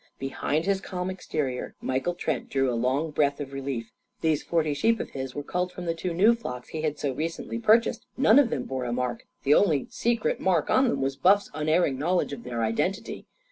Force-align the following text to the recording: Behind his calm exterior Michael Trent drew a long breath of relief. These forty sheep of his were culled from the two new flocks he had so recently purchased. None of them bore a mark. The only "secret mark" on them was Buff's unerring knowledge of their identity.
Behind 0.17 0.65
his 0.65 0.81
calm 0.81 1.11
exterior 1.11 1.75
Michael 1.79 2.15
Trent 2.15 2.49
drew 2.49 2.71
a 2.73 2.73
long 2.73 3.11
breath 3.11 3.39
of 3.39 3.53
relief. 3.53 3.91
These 4.21 4.41
forty 4.41 4.73
sheep 4.73 4.99
of 4.99 5.11
his 5.11 5.35
were 5.35 5.43
culled 5.43 5.71
from 5.71 5.85
the 5.85 5.93
two 5.93 6.11
new 6.11 6.33
flocks 6.33 6.69
he 6.69 6.81
had 6.81 6.97
so 6.97 7.13
recently 7.13 7.59
purchased. 7.59 8.07
None 8.17 8.39
of 8.39 8.49
them 8.49 8.63
bore 8.63 8.85
a 8.85 8.91
mark. 8.93 9.27
The 9.43 9.53
only 9.53 9.85
"secret 9.91 10.39
mark" 10.39 10.71
on 10.71 10.87
them 10.87 11.03
was 11.03 11.17
Buff's 11.17 11.51
unerring 11.53 11.99
knowledge 11.99 12.33
of 12.33 12.41
their 12.43 12.63
identity. 12.63 13.27